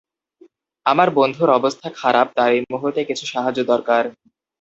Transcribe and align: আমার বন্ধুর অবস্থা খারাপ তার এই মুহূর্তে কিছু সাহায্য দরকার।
আমার 0.85 1.07
বন্ধুর 1.17 1.49
অবস্থা 1.51 1.87
খারাপ 1.95 2.27
তার 2.35 2.49
এই 2.53 2.63
মুহূর্তে 2.71 3.01
কিছু 3.09 3.25
সাহায্য 3.33 3.59
দরকার। 3.71 4.03